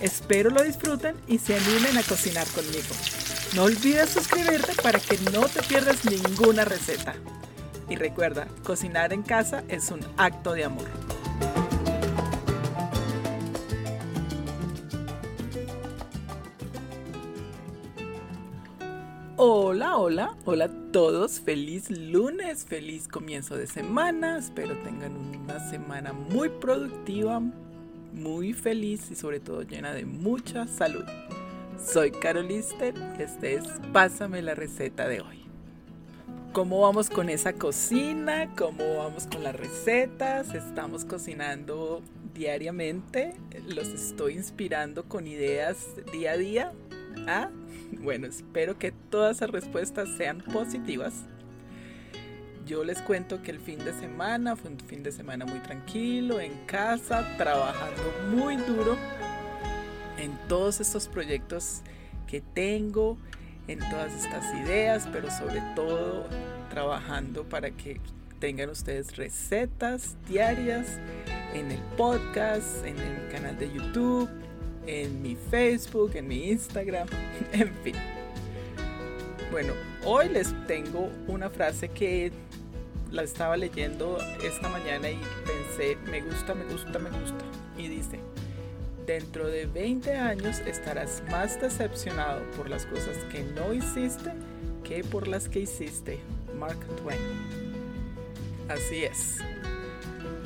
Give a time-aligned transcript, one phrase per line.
[0.00, 2.94] Espero lo disfruten y se animen a cocinar conmigo.
[3.54, 7.14] No olvides suscribirte para que no te pierdas ninguna receta.
[7.88, 10.88] Y recuerda, cocinar en casa es un acto de amor.
[19.36, 26.12] Hola, hola, hola a todos, feliz lunes, feliz comienzo de semana, espero tengan una semana
[26.12, 27.42] muy productiva,
[28.14, 31.04] muy feliz y sobre todo llena de mucha salud.
[31.84, 35.44] Soy Carolister y este es Pásame la receta de hoy.
[36.52, 38.54] ¿Cómo vamos con esa cocina?
[38.56, 40.54] ¿Cómo vamos con las recetas?
[40.54, 42.00] Estamos cocinando
[42.32, 43.34] diariamente,
[43.66, 46.72] los estoy inspirando con ideas día a día.
[47.26, 47.50] ¿Ah?
[48.00, 51.26] Bueno, espero que todas las respuestas sean positivas.
[52.66, 56.40] Yo les cuento que el fin de semana fue un fin de semana muy tranquilo,
[56.40, 58.96] en casa, trabajando muy duro
[60.18, 61.82] en todos estos proyectos
[62.26, 63.18] que tengo,
[63.68, 66.26] en todas estas ideas, pero sobre todo
[66.70, 68.00] trabajando para que
[68.40, 70.98] tengan ustedes recetas diarias
[71.52, 74.30] en el podcast, en el canal de YouTube,
[74.86, 77.08] en mi Facebook, en mi Instagram,
[77.52, 77.94] en fin.
[79.50, 79.72] Bueno,
[80.04, 82.32] hoy les tengo una frase que
[83.14, 87.44] la estaba leyendo esta mañana y pensé, me gusta, me gusta, me gusta.
[87.78, 88.18] Y dice,
[89.06, 94.32] dentro de 20 años estarás más decepcionado por las cosas que no hiciste
[94.82, 96.20] que por las que hiciste.
[96.58, 97.18] Mark Twain.
[98.68, 99.38] Así es.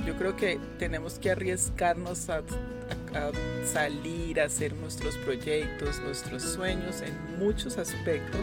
[0.07, 2.43] Yo creo que tenemos que arriesgarnos a,
[3.71, 8.41] salir, a hacer nuestros proyectos, nuestros sueños en muchos aspectos.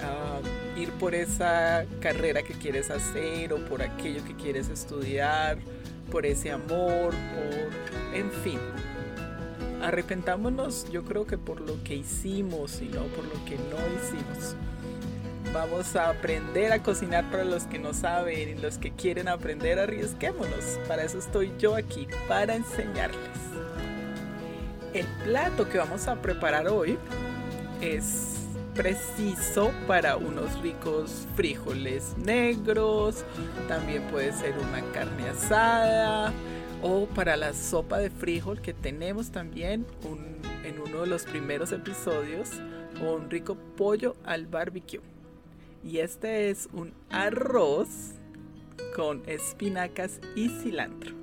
[0.00, 0.40] A
[0.76, 5.58] ir por esa carrera que quieres hacer o por aquello que quieres estudiar,
[6.10, 8.58] por ese amor, por, en fin,
[9.82, 14.56] arrepentámonos yo creo que por lo que hicimos y no por lo que no hicimos.
[15.52, 19.78] Vamos a aprender a cocinar para los que no saben y los que quieren aprender,
[19.78, 20.78] arriesguémonos.
[20.88, 23.20] Para eso estoy yo aquí, para enseñarles.
[24.94, 26.98] El plato que vamos a preparar hoy
[27.82, 28.31] es
[28.74, 33.24] preciso para unos ricos frijoles negros,
[33.68, 36.32] también puede ser una carne asada,
[36.82, 39.86] o para la sopa de frijol que tenemos también
[40.64, 42.50] en uno de los primeros episodios
[43.02, 45.00] o un rico pollo al barbecue.
[45.84, 48.14] Y este es un arroz
[48.96, 51.14] con espinacas y cilantro.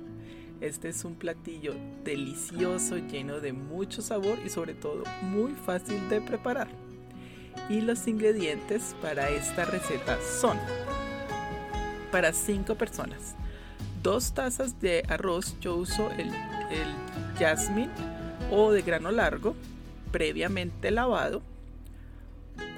[0.60, 1.74] Este es un platillo
[2.04, 6.68] delicioso, lleno de mucho sabor y sobre todo muy fácil de preparar.
[7.68, 10.58] Y los ingredientes para esta receta son
[12.10, 13.36] para 5 personas
[14.02, 17.90] dos tazas de arroz, yo uso el, el jasmine
[18.50, 19.54] o de grano largo,
[20.10, 21.42] previamente lavado,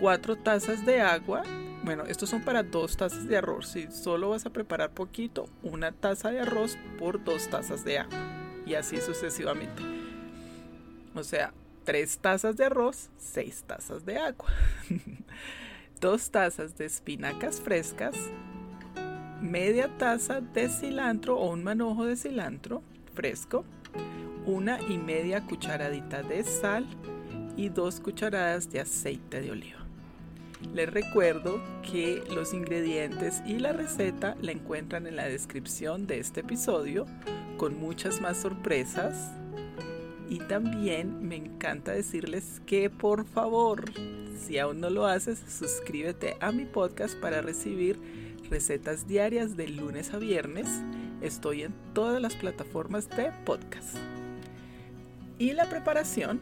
[0.01, 1.43] cuatro tazas de agua.
[1.85, 3.69] Bueno, estos son para dos tazas de arroz.
[3.69, 8.19] Si solo vas a preparar poquito, una taza de arroz por dos tazas de agua.
[8.67, 9.83] Y así sucesivamente.
[11.15, 11.53] O sea,
[11.85, 14.49] tres tazas de arroz, seis tazas de agua.
[16.01, 18.17] dos tazas de espinacas frescas,
[19.41, 22.83] media taza de cilantro o un manojo de cilantro
[23.15, 23.65] fresco,
[24.47, 26.87] una y media cucharadita de sal
[27.57, 29.79] y dos cucharadas de aceite de oliva.
[30.75, 36.41] Les recuerdo que los ingredientes y la receta la encuentran en la descripción de este
[36.41, 37.07] episodio
[37.59, 39.33] con muchas más sorpresas.
[40.33, 43.85] Y también me encanta decirles que por favor,
[44.35, 48.01] si aún no lo haces, suscríbete a mi podcast para recibir
[48.49, 50.69] recetas diarias de lunes a viernes.
[51.21, 53.99] Estoy en todas las plataformas de podcast.
[55.39, 56.41] Y la preparación,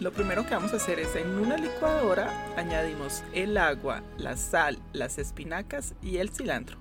[0.00, 4.80] lo primero que vamos a hacer es en una licuadora añadimos el agua, la sal,
[4.92, 6.76] las espinacas y el cilantro.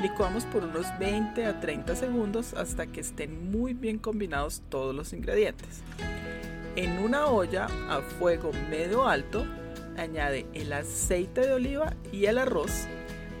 [0.00, 5.12] Licuamos por unos 20 a 30 segundos hasta que estén muy bien combinados todos los
[5.12, 5.82] ingredientes.
[6.76, 9.44] En una olla a fuego medio alto,
[9.96, 12.86] añade el aceite de oliva y el arroz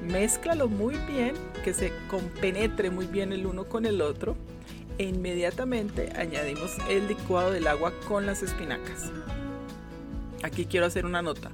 [0.02, 4.36] Mézclalo muy bien, que se compenetre muy bien el uno con el otro.
[4.98, 9.10] e inmediatamente añadimos el licuado del agua con las espinacas.
[10.42, 11.50] Aquí quiero hacer una nota.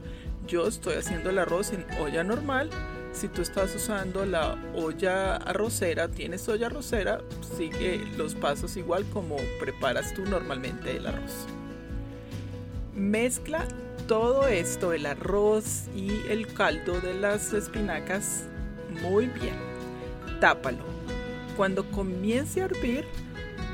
[0.49, 2.71] Yo estoy haciendo el arroz en olla normal.
[3.19, 7.21] Si tú estás usando la olla arrocera, tienes olla arrocera,
[7.57, 11.47] sigue los pasos igual como preparas tú normalmente el arroz.
[12.95, 13.67] Mezcla
[14.07, 18.45] todo esto, el arroz y el caldo de las espinacas,
[19.03, 19.57] muy bien.
[20.39, 20.85] Tápalo.
[21.57, 23.05] Cuando comience a hervir,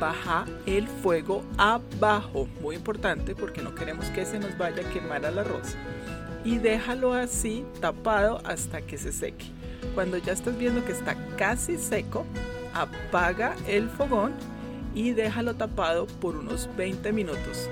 [0.00, 5.22] baja el fuego abajo, muy importante porque no queremos que se nos vaya a quemar
[5.26, 5.76] el arroz.
[6.44, 9.46] Y déjalo así tapado hasta que se seque.
[9.94, 12.26] Cuando ya estás viendo que está casi seco,
[12.74, 14.32] apaga el fogón
[14.94, 17.68] y déjalo tapado por unos 20 minutos.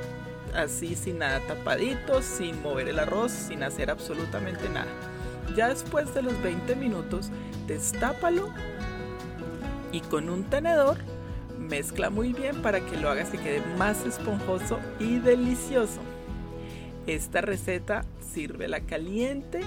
[0.55, 4.91] Así sin nada tapadito, sin mover el arroz, sin hacer absolutamente nada.
[5.57, 7.31] Ya después de los 20 minutos,
[7.67, 8.51] destápalo
[9.93, 10.99] y con un tenedor
[11.63, 16.01] Mezcla muy bien para que lo hagas y quede más esponjoso y delicioso.
[17.07, 19.61] Esta receta sirve la caliente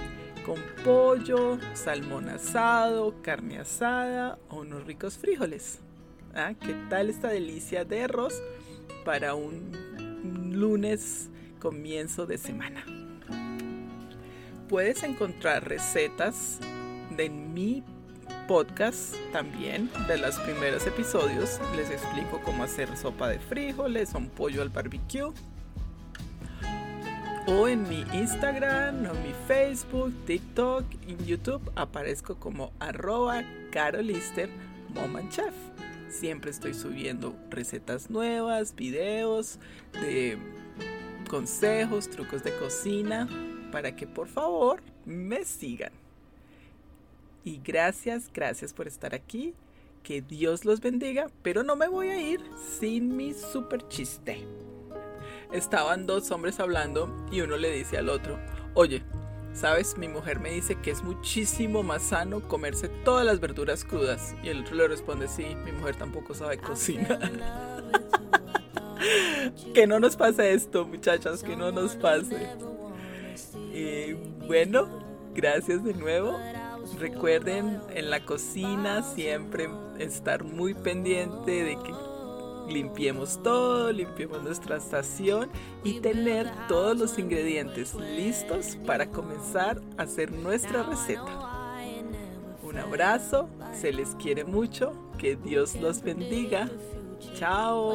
[0.45, 0.55] con
[0.85, 5.79] pollo, salmón asado, carne asada o unos ricos frijoles.
[6.33, 6.53] ¿Ah?
[6.53, 8.41] ¿Qué tal esta delicia de arroz
[9.03, 11.29] para un lunes
[11.59, 12.85] comienzo de semana?
[14.69, 16.59] Puedes encontrar recetas
[17.17, 17.83] de mi
[18.47, 21.59] podcast también de los primeros episodios.
[21.75, 25.33] Les explico cómo hacer sopa de frijoles o un pollo al barbecue.
[27.47, 33.43] O en mi Instagram, o mi Facebook, TikTok, en YouTube aparezco como arroba.
[36.09, 39.59] Siempre estoy subiendo recetas nuevas, videos
[39.93, 40.39] de
[41.29, 43.27] consejos, trucos de cocina,
[43.71, 45.91] para que por favor me sigan.
[47.43, 49.53] Y gracias, gracias por estar aquí.
[50.01, 52.41] Que Dios los bendiga, pero no me voy a ir
[52.79, 54.47] sin mi super chiste.
[55.51, 58.39] Estaban dos hombres hablando y uno le dice al otro,
[58.73, 59.03] oye,
[59.53, 59.97] ¿sabes?
[59.97, 64.35] Mi mujer me dice que es muchísimo más sano comerse todas las verduras crudas.
[64.43, 67.31] Y el otro le responde, sí, mi mujer tampoco sabe cocinar.
[69.73, 72.49] que no nos pase esto, muchachas, que no nos pase.
[73.73, 74.13] Y
[74.47, 74.87] bueno,
[75.33, 76.37] gracias de nuevo.
[76.99, 82.04] Recuerden en la cocina siempre estar muy pendiente de que
[82.67, 85.49] limpiemos todo, limpiemos nuestra estación
[85.83, 91.75] y tener todos los ingredientes listos para comenzar a hacer nuestra receta.
[92.63, 96.69] Un abrazo, se les quiere mucho, que Dios los bendiga.
[97.35, 97.93] Chao.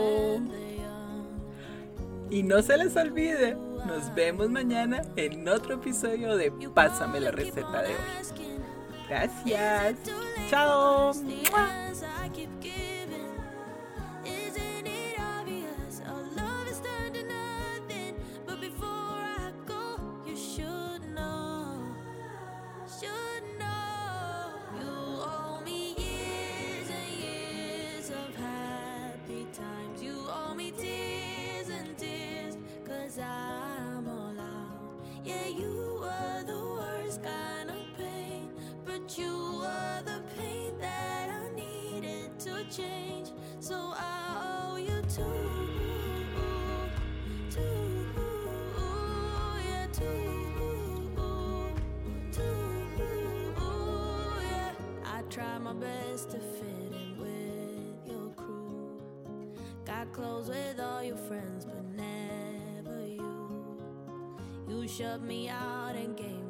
[2.30, 3.56] Y no se les olvide,
[3.86, 8.20] nos vemos mañana en otro episodio de Pásame la receta de hoy.
[9.08, 9.96] Gracias.
[10.48, 11.12] Chao.
[65.00, 66.49] Shut me out and gave